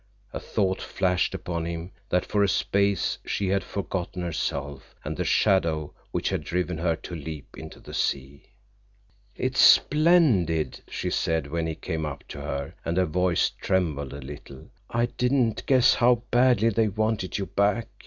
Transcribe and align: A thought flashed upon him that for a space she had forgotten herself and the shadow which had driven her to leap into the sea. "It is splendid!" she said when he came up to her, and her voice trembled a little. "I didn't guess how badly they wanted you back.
A 0.33 0.39
thought 0.39 0.81
flashed 0.81 1.35
upon 1.35 1.65
him 1.67 1.91
that 2.09 2.25
for 2.25 2.41
a 2.43 2.49
space 2.49 3.19
she 3.23 3.49
had 3.49 3.63
forgotten 3.63 4.23
herself 4.23 4.95
and 5.05 5.15
the 5.15 5.23
shadow 5.23 5.93
which 6.09 6.29
had 6.29 6.43
driven 6.43 6.79
her 6.79 6.95
to 6.95 7.13
leap 7.13 7.55
into 7.55 7.79
the 7.79 7.93
sea. 7.93 8.47
"It 9.35 9.53
is 9.53 9.59
splendid!" 9.61 10.81
she 10.87 11.11
said 11.11 11.45
when 11.51 11.67
he 11.67 11.75
came 11.75 12.07
up 12.07 12.23
to 12.29 12.41
her, 12.41 12.73
and 12.83 12.97
her 12.97 13.05
voice 13.05 13.51
trembled 13.51 14.11
a 14.13 14.21
little. 14.21 14.71
"I 14.89 15.05
didn't 15.05 15.67
guess 15.67 15.93
how 15.93 16.23
badly 16.31 16.69
they 16.69 16.87
wanted 16.87 17.37
you 17.37 17.45
back. 17.45 17.87